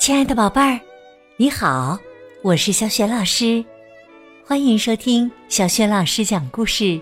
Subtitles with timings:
[0.00, 0.80] 亲爱的宝贝儿，
[1.36, 1.98] 你好，
[2.40, 3.62] 我是小雪老师，
[4.46, 6.98] 欢迎收听小雪老师讲故事，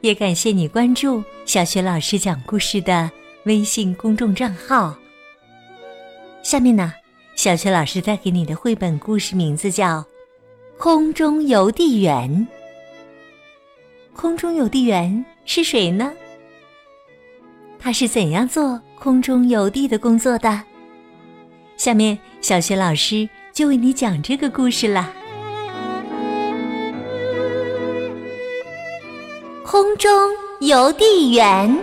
[0.00, 3.08] 也感谢你关注小雪老师讲故事的
[3.44, 4.92] 微信公众账号。
[6.42, 6.92] 下面呢，
[7.36, 10.00] 小雪老师带给你的绘本故事名字叫
[10.76, 12.28] 《空中邮递员》。
[14.16, 16.12] 空中邮递员是谁呢？
[17.78, 20.60] 他是怎样做空中邮递的工作的？
[21.76, 25.12] 下面，小雪老师就为你讲这个故事啦。
[29.64, 30.10] 空中
[30.60, 31.78] 邮递员。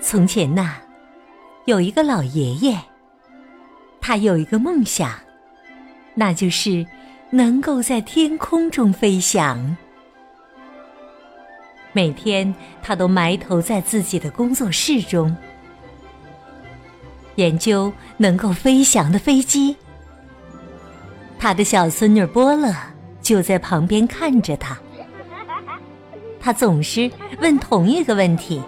[0.00, 0.74] 从前呐，
[1.66, 2.76] 有一个老爷爷，
[4.00, 5.12] 他有一个梦想，
[6.14, 6.84] 那就是
[7.30, 9.76] 能够在天空中飞翔。
[11.92, 15.34] 每天，他都埋头在自己的工作室中。
[17.36, 19.76] 研究能够飞翔的飞机，
[21.38, 22.74] 他的小孙女波乐
[23.22, 24.76] 就在旁边看着他。
[26.40, 28.62] 他总是问同一个问题：“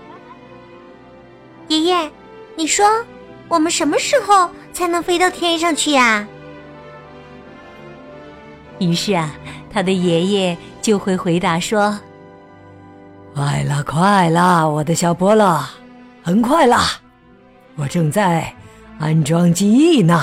[1.68, 2.10] 爷爷，
[2.56, 2.86] 你说
[3.48, 6.26] 我们什么时候才能飞到天上去呀？”
[8.80, 9.34] 于是啊，
[9.72, 11.98] 他的爷爷就会回答说
[13.34, 15.64] ：“快了，快了，我的小波乐，
[16.22, 16.78] 很快了，
[17.76, 18.52] 我正在。”
[18.98, 20.20] 安装机翼呢，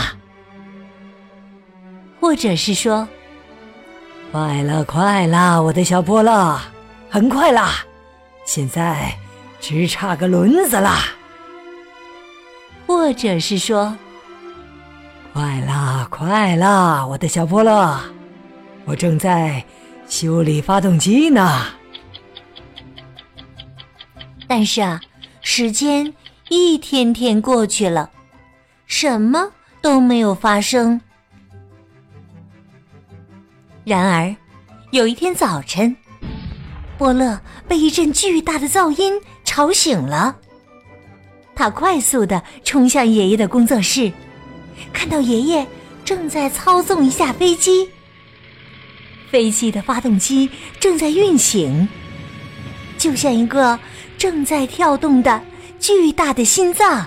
[2.19, 3.07] 或者是说，
[4.31, 6.59] 快了，快了，我的小波乐，
[7.09, 7.85] 很快啦，
[8.45, 9.17] 现在
[9.61, 11.05] 只差个轮子啦。
[12.85, 13.95] 或者是说，
[15.33, 17.99] 快啦，快啦，我的小波乐，
[18.83, 19.63] 我正在
[20.09, 21.65] 修理发动机呢。
[24.47, 24.99] 但是啊，
[25.41, 26.13] 时间
[26.49, 28.11] 一天天过去了。
[28.85, 30.99] 什么都没有发生。
[33.83, 34.35] 然而，
[34.91, 35.95] 有一天早晨，
[36.97, 40.35] 伯乐被一阵巨大的噪音吵醒了。
[41.55, 44.11] 他快速的冲向爷爷的工作室，
[44.91, 45.65] 看到爷爷
[46.03, 47.89] 正在操纵一架飞机。
[49.29, 51.87] 飞机的发动机正在运行，
[52.97, 53.77] 就像一个
[54.17, 55.41] 正在跳动的
[55.79, 57.05] 巨大的心脏。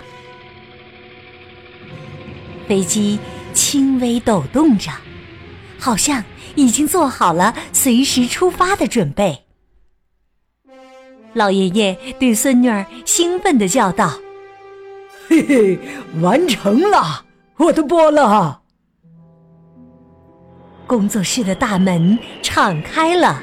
[2.69, 3.19] 飞机
[3.55, 4.93] 轻微抖动着，
[5.79, 6.23] 好像
[6.55, 9.45] 已经做好了随时出发的准备。
[11.33, 14.19] 老爷爷对孙女儿兴奋的叫道
[15.29, 15.79] ：“嘿嘿，
[16.21, 17.25] 完成了，
[17.56, 18.61] 我的波乐！”
[20.87, 23.43] 工作室的大门敞开了。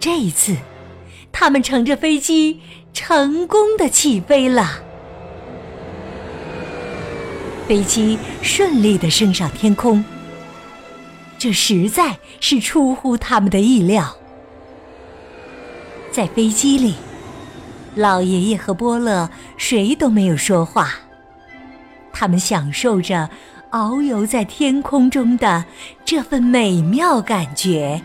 [0.00, 0.56] 这一次，
[1.32, 2.60] 他们乘着飞机
[2.92, 4.82] 成功的起飞了。
[7.68, 10.02] 飞机顺利的升上天空，
[11.36, 14.16] 这实在是出乎他们的意料。
[16.10, 16.94] 在飞机里，
[17.94, 20.94] 老爷爷和波乐谁都没有说话，
[22.10, 23.28] 他们享受着
[23.70, 25.66] 遨游在天空中的
[26.06, 28.00] 这份美妙感觉。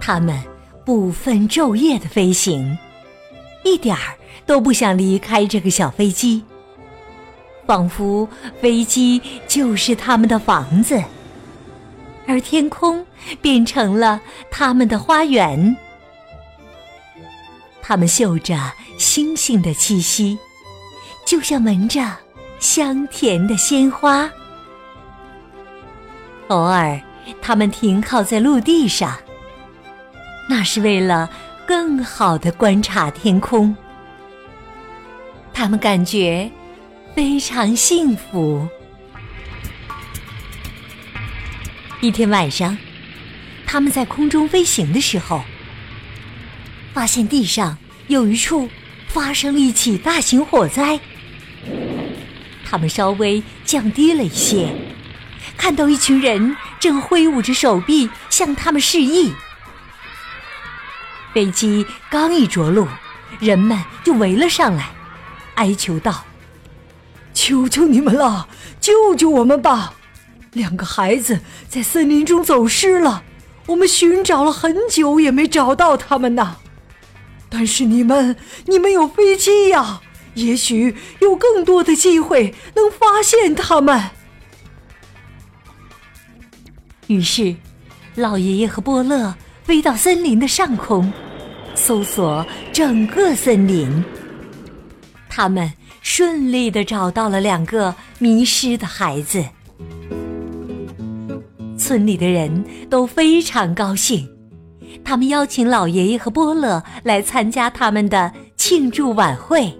[0.00, 0.36] 他们
[0.84, 2.76] 不分昼夜的飞行，
[3.62, 4.18] 一点儿。
[4.46, 6.44] 都不想离开这个小飞机，
[7.66, 8.28] 仿佛
[8.60, 11.02] 飞机就是他们的房子，
[12.26, 13.06] 而天空
[13.40, 15.76] 变成了他们的花园。
[17.80, 20.38] 他们嗅着星星的气息，
[21.26, 22.00] 就像闻着
[22.58, 24.30] 香甜的鲜花。
[26.48, 27.00] 偶尔，
[27.40, 29.16] 他们停靠在陆地上，
[30.48, 31.28] 那是为了
[31.66, 33.74] 更好的观察天空。
[35.54, 36.50] 他们感觉
[37.14, 38.68] 非常幸福。
[42.00, 42.76] 一天晚上，
[43.64, 45.42] 他们在空中飞行的时候，
[46.92, 47.78] 发现地上
[48.08, 48.68] 有一处
[49.06, 50.98] 发生了一起大型火灾。
[52.66, 54.74] 他们稍微降低了一些，
[55.56, 59.32] 看到一群人正挥舞着手臂向他们示意。
[61.32, 62.86] 飞机刚一着陆，
[63.38, 64.93] 人们就围了上来。
[65.54, 66.24] 哀求道
[67.34, 68.48] ：“求求你们了，
[68.80, 69.94] 救救我们吧！
[70.52, 73.24] 两个孩子在森林中走失了，
[73.66, 76.56] 我们寻找了很久也没找到他们呢。
[77.48, 78.36] 但是你们，
[78.66, 80.00] 你们有飞机呀，
[80.34, 84.10] 也许有更多的机会能发现他们。”
[87.06, 87.54] 于是，
[88.14, 91.12] 老爷爷和波乐飞到森林的上空，
[91.74, 94.02] 搜索整个森林。
[95.36, 99.44] 他们顺利的找到了两个迷失的孩子。
[101.76, 104.28] 村里的人都非常高兴，
[105.02, 109.76] 他们邀请老爷爷和波乐来参加他们的庆祝晚会。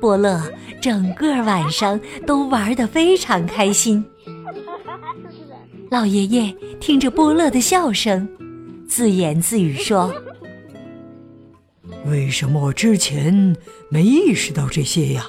[0.00, 0.40] 波乐
[0.80, 4.04] 整个晚上都玩得非常开心。
[5.90, 8.28] 老爷爷听着波乐的笑声，
[8.86, 10.14] 自言自语说
[12.06, 13.56] ：“为什么我之前
[13.88, 15.26] 没意识到这些呀？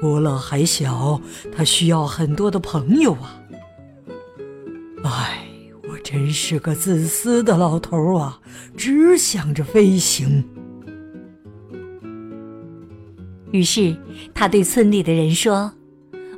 [0.00, 1.20] 波乐还小，
[1.56, 3.40] 他需要很多的朋友啊。”
[5.02, 5.48] 唉，
[5.88, 8.40] 我真是个自私的老头啊，
[8.76, 10.44] 只想着飞行。
[13.50, 13.96] 于是
[14.34, 15.72] 他对村里的人说：“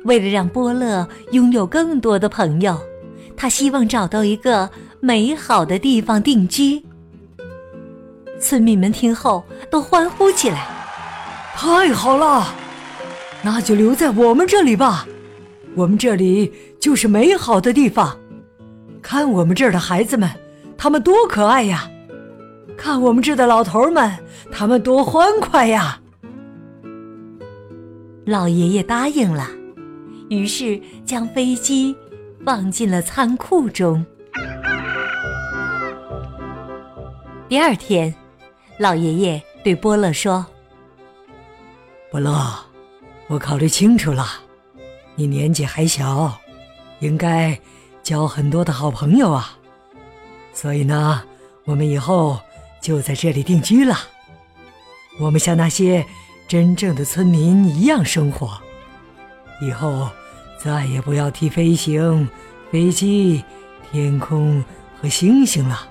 [0.05, 2.79] 为了让波乐拥有更多的朋友，
[3.35, 4.69] 他希望找到一个
[4.99, 6.83] 美好的地方定居。”
[8.39, 10.67] 村民们听后都欢呼起来
[11.55, 12.53] ：“太好了，
[13.41, 15.07] 那就留在我们这里吧，
[15.75, 18.17] 我们这里就是美好的地方。”
[19.01, 20.29] 看我们这儿的孩子们，
[20.77, 21.89] 他们多可爱呀！
[22.77, 24.11] 看我们这儿的老头们，
[24.51, 25.99] 他们多欢快呀！
[28.25, 29.47] 老爷爷答应了，
[30.29, 31.95] 于是将飞机
[32.45, 34.05] 放进了仓库中。
[37.47, 38.13] 第二天，
[38.77, 40.45] 老爷爷对波乐说
[42.11, 42.33] ：“波乐，
[43.27, 44.25] 我考虑清楚了，
[45.15, 46.37] 你年纪还小，
[46.99, 47.59] 应该……”
[48.03, 49.57] 交很多的好朋友啊，
[50.53, 51.21] 所以呢，
[51.65, 52.39] 我们以后
[52.79, 53.97] 就在这里定居了。
[55.19, 56.05] 我们像那些
[56.47, 58.57] 真正的村民一样生活，
[59.61, 60.07] 以后
[60.57, 62.29] 再也不要提飞行、
[62.71, 63.43] 飞机、
[63.91, 64.63] 天空
[65.01, 65.85] 和星星了，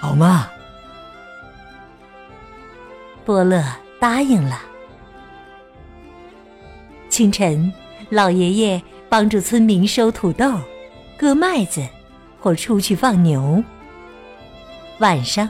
[0.00, 0.50] 好吗？
[3.28, 3.62] 波乐
[4.00, 4.62] 答应了。
[7.10, 7.70] 清晨，
[8.08, 10.58] 老爷爷帮助村民收土豆。
[11.18, 11.86] 割麦子，
[12.40, 13.62] 或出去放牛。
[15.00, 15.46] 晚上，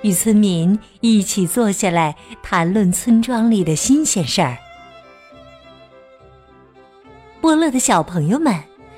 [0.00, 4.56] 与村民一起坐下来谈论村庄里的新鲜事儿。
[7.42, 8.54] 波乐的小朋友们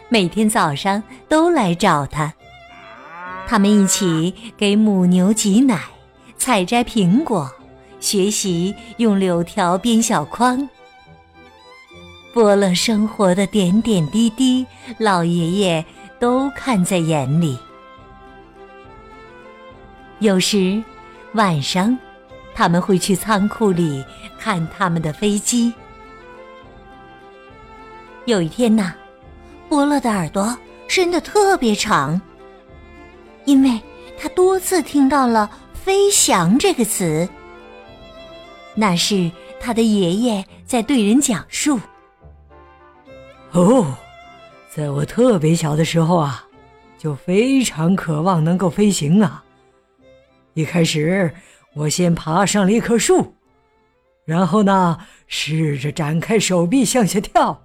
[0.09, 2.33] 每天早上都来找他，
[3.49, 5.81] 他们一起给母牛挤奶、
[6.39, 7.51] 采摘苹果、
[8.01, 10.69] 学习用柳条编小筐。
[12.35, 14.67] 伯乐生活的点点滴滴，
[14.99, 15.85] 老爷爷。
[16.21, 17.59] 都看在眼里。
[20.19, 20.85] 有时
[21.33, 21.97] 晚上，
[22.55, 24.05] 他们会去仓库里
[24.39, 25.73] 看他们的飞机。
[28.27, 28.93] 有一天呐，
[29.67, 30.55] 波乐的耳朵
[30.89, 32.21] 伸得特别长，
[33.47, 33.81] 因为
[34.21, 37.27] 他多次听到了“飞翔”这个词。
[38.75, 41.79] 那是他的爷爷在对人讲述。
[43.53, 43.95] 哦。
[44.73, 46.47] 在我特别小的时候啊，
[46.97, 49.43] 就非常渴望能够飞行啊。
[50.55, 51.35] 一开始，
[51.75, 53.35] 我先爬上了一棵树，
[54.25, 54.97] 然后呢，
[55.27, 57.61] 试着展开手臂向下跳。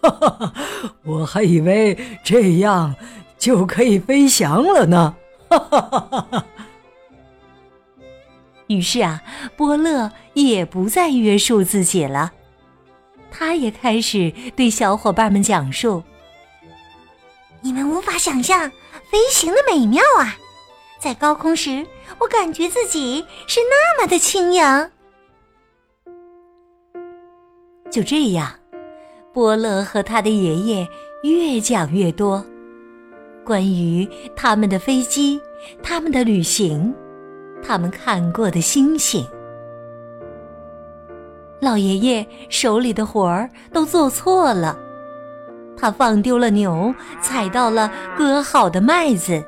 [0.00, 0.54] 哈哈哈，
[1.02, 2.94] 我还以为这样
[3.36, 5.16] 就可以飞翔了呢。
[5.50, 6.00] 哈哈哈
[6.30, 6.46] 哈
[8.68, 9.22] 于是啊，
[9.56, 12.32] 波乐也不再约束自己了，
[13.30, 16.02] 他也开始对小伙伴们讲述。
[17.60, 18.70] 你们无法想象
[19.10, 20.36] 飞行的美妙啊！
[20.98, 21.86] 在高空时，
[22.18, 24.90] 我感觉自己是那么的轻盈。
[27.90, 28.52] 就这样，
[29.32, 30.88] 波乐和他的爷爷
[31.22, 32.44] 越讲越多，
[33.44, 35.40] 关于他们的飞机、
[35.82, 36.94] 他们的旅行、
[37.66, 39.26] 他们看过的星星。
[41.60, 44.78] 老爷爷手里的活儿都做错了。
[45.76, 49.42] 他放丢了牛，踩到了割好的麦子。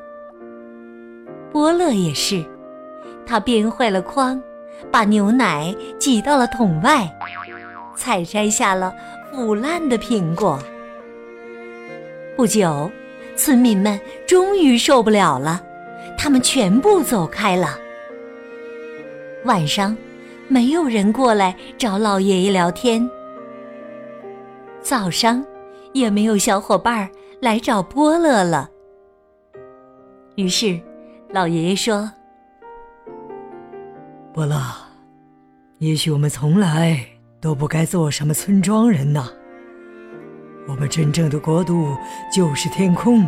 [1.52, 2.44] 波乐也是，
[3.26, 4.42] 他编坏了筐，
[4.90, 7.08] 把牛奶挤到了桶外，
[7.94, 8.92] 采摘下了
[9.30, 10.58] 腐烂的苹果。
[12.37, 12.90] 不久，
[13.37, 15.62] 村民们终于受不了了，
[16.18, 17.78] 他们全部走开了。
[19.47, 19.97] 晚上，
[20.49, 23.09] 没有人过来找老爷爷聊天。
[24.83, 25.43] 早上。
[25.97, 27.11] 也没有小伙伴
[27.41, 28.69] 来找波乐了。
[30.35, 30.79] 于是，
[31.31, 32.12] 老爷爷说
[34.35, 34.61] ：“波乐，
[35.79, 37.00] 也许我们从来
[37.41, 39.31] 都不该做什么村庄人呐。
[40.69, 41.97] 我们真正的国度
[42.31, 43.26] 就是天空，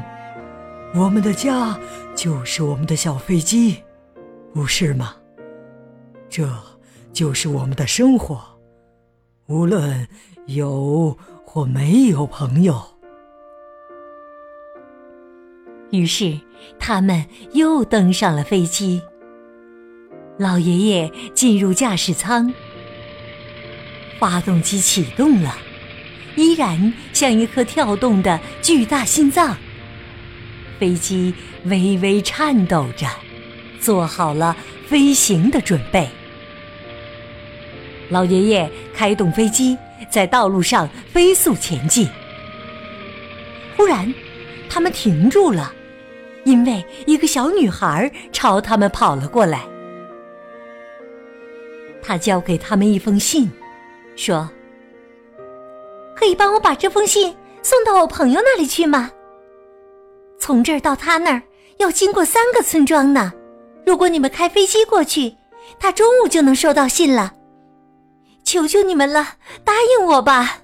[0.95, 1.75] 我们的家
[2.15, 3.83] 就是我们的小飞机，
[4.53, 5.15] 不是吗？
[6.31, 6.49] 这
[7.13, 8.41] 就是我们的生活，
[9.47, 10.07] 无论
[10.47, 12.81] 有或没有朋友。
[15.91, 16.39] 于是，
[16.79, 19.01] 他们又登上了飞机。
[20.39, 22.53] 老爷爷进入驾驶舱，
[24.21, 25.57] 发动机启动了，
[26.37, 29.57] 依然像一颗跳动的巨大心脏。
[30.79, 33.09] 飞机微微颤抖着，
[33.81, 34.55] 做好了
[34.87, 36.09] 飞行的准备。
[38.09, 39.77] 老爷爷开动飞机，
[40.11, 42.09] 在道路上飞速前进。
[43.77, 44.13] 忽然，
[44.69, 45.73] 他们停住了，
[46.45, 49.63] 因为一个小女孩朝他们跑了过来。
[52.03, 53.51] 他交给他们一封信，
[54.17, 54.49] 说
[56.17, 59.11] ：“可以帮我把这封信送到我朋友那里去吗？
[60.39, 61.43] 从这儿到他那儿
[61.77, 63.33] 要经过三个村庄呢。
[63.85, 65.35] 如果你们开飞机过去，
[65.79, 67.35] 他中午就能收到信了。
[68.49, 69.23] 求求你们了，
[69.63, 70.61] 答应我吧！”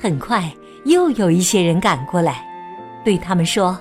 [0.00, 0.50] 很快，
[0.86, 2.42] 又有一些人赶过来，
[3.04, 3.78] 对他们说：“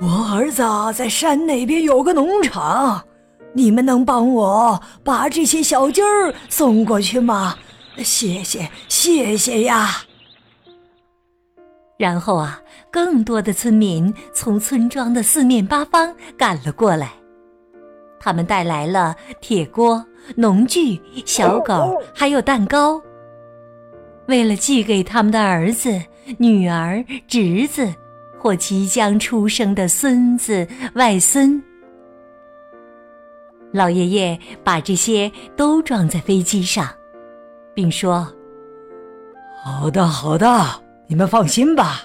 [0.00, 0.62] 我儿子
[0.94, 3.04] 在山那边有个农场。”
[3.52, 7.54] 你们能帮我把这些小鸡儿送过去吗？
[7.98, 9.98] 谢谢，谢谢呀！
[11.98, 12.58] 然后啊，
[12.90, 17.12] 更多的村民从村庄的四面八方赶了过来，
[18.18, 20.02] 他们带来了铁锅、
[20.36, 23.00] 农具、小狗，还有蛋糕，
[24.26, 26.00] 为了寄给他们的儿子、
[26.38, 27.92] 女儿、侄子
[28.38, 31.62] 或即将出生的孙子、外孙。
[33.72, 36.88] 老爷爷把这些都装在飞机上，
[37.72, 38.30] 并说
[39.64, 42.02] ：“好的，好的，你们放心吧，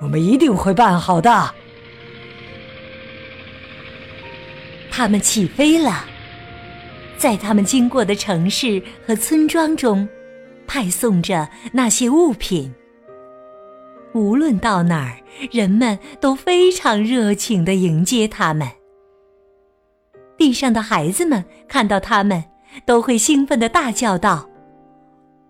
[0.00, 1.52] 我们一定会办好的。”
[4.90, 6.04] 他们起飞了，
[7.22, 10.08] 在他们经过的城市和村庄中，
[10.66, 12.74] 派送着那些物品。
[14.12, 18.68] 无论到哪儿，人们都非常热情的迎接他们。
[20.36, 22.42] 地上的孩子们看到他们，
[22.84, 24.50] 都会兴奋的大叫道：“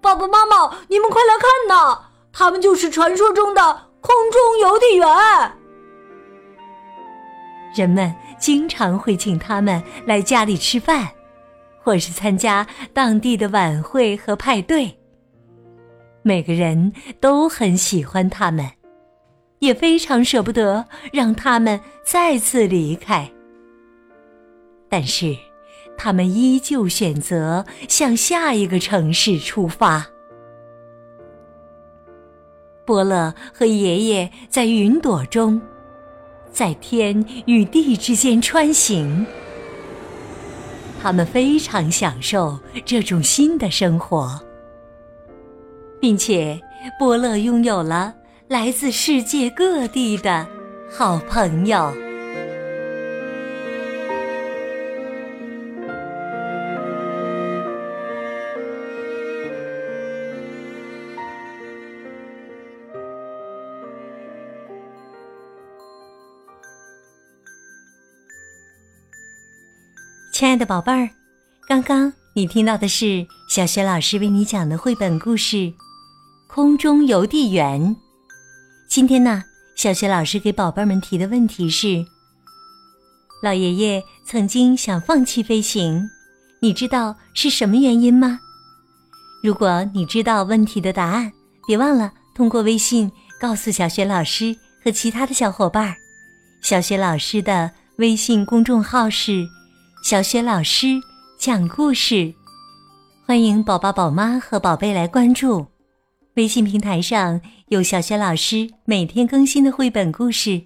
[0.03, 1.99] 爸爸妈妈，你们快来看呐！
[2.35, 3.63] 他们就是传说中的
[4.03, 5.09] 空中邮递员。”
[7.75, 11.09] 人们经常会请他们来家里吃饭，
[11.83, 14.97] 或是参加当地的晚会和派对。
[16.23, 18.65] 每个人都很喜欢他们，
[19.59, 23.29] 也非常舍不得让他们再次离开。
[24.89, 25.37] 但是，
[25.97, 30.07] 他们依旧选择向下一个城市出发。
[32.85, 35.61] 伯乐和爷爷在云朵中，
[36.51, 39.25] 在天与地之间穿行。
[41.03, 44.41] 他们非常享受这种新的生活，
[46.01, 46.61] 并且
[46.97, 48.15] 伯乐拥有了
[48.47, 50.47] 来自世界各地的
[50.89, 51.93] 好朋友。
[70.33, 71.11] 亲爱的宝贝儿，
[71.69, 75.57] 刚刚你听到的是小学老师为你讲的绘本故事
[76.49, 77.95] 《空中邮递员》。
[78.89, 79.45] 今天呢，
[79.77, 82.03] 小学老师给宝贝们提的问题是：
[83.43, 86.03] 老爷爷曾经想放弃飞行，
[86.61, 88.41] 你知道是什么原因吗？
[89.45, 91.31] 如果你知道问题的答案，
[91.67, 95.95] 别忘了通过微信告诉小学老师和其他的小伙伴。
[96.63, 99.47] 小学老师的微信公众号是。
[100.03, 101.01] 小雪老师
[101.39, 102.35] 讲故事，
[103.25, 105.65] 欢迎宝宝、宝妈和宝贝来关注。
[106.35, 110.61] 微信平台上有小雪老师每天更新的绘本故事，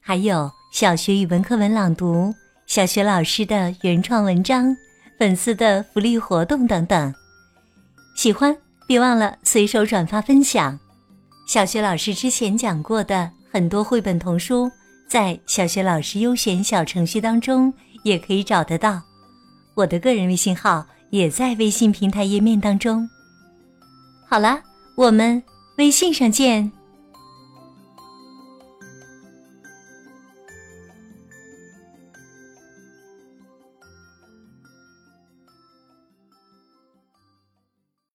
[0.00, 2.32] 还有小学语文课文朗读、
[2.68, 4.74] 小学老师的原创文章、
[5.18, 7.12] 粉丝的福利活动等等。
[8.14, 10.78] 喜欢别忘了随手转发分享。
[11.48, 14.70] 小学老师之前讲过的很多绘本童书，
[15.08, 17.74] 在小学老师优选小程序当中。
[18.06, 19.02] 也可以找得到，
[19.74, 23.10] 我的个人微信号也在微信平台页面当中。
[24.28, 24.62] 好了，
[24.94, 25.42] 我们
[25.78, 26.70] 微信上见。